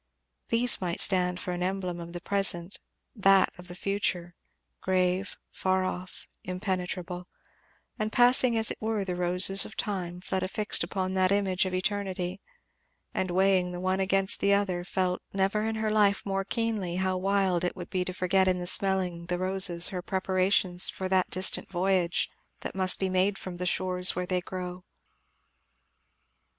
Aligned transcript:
These 0.49 0.81
might 0.81 0.99
stand 0.99 1.39
for 1.39 1.51
an 1.51 1.61
emblem 1.61 1.99
of 1.99 2.11
the 2.11 2.21
present; 2.21 2.79
that, 3.15 3.53
of 3.59 3.67
the 3.67 3.75
future, 3.75 4.33
grave, 4.81 5.37
far 5.51 5.85
off, 5.85 6.27
impenetrable; 6.43 7.27
and 7.99 8.11
passing 8.11 8.57
as 8.57 8.71
it 8.71 8.81
were 8.81 9.05
the 9.05 9.13
roses 9.15 9.63
of 9.63 9.77
time 9.77 10.19
Fleda 10.19 10.47
fixed 10.47 10.83
upon 10.83 11.13
that 11.13 11.31
image 11.31 11.67
of 11.67 11.75
eternity; 11.75 12.41
and 13.13 13.29
weighing 13.29 13.71
the 13.73 13.79
one 13.79 13.99
against 13.99 14.39
the 14.39 14.55
other, 14.55 14.83
felt, 14.83 15.21
never 15.33 15.61
in 15.67 15.75
her 15.75 15.91
life 15.91 16.25
more 16.25 16.45
keenly, 16.45 16.95
how 16.95 17.15
wild 17.15 17.63
it 17.63 17.75
would 17.75 17.91
be 17.91 18.03
to 18.03 18.11
forget 18.11 18.47
in 18.47 18.65
smelling 18.65 19.27
the 19.27 19.37
roses 19.37 19.89
her 19.89 20.01
preparations 20.01 20.89
for 20.89 21.07
that 21.09 21.29
distant 21.29 21.69
voyage 21.71 22.27
that 22.61 22.73
must 22.73 22.99
be 22.99 23.07
made 23.07 23.37
from 23.37 23.57
the 23.57 23.67
shores 23.67 24.15
where 24.15 24.25
they 24.25 24.41
grow. 24.41 24.83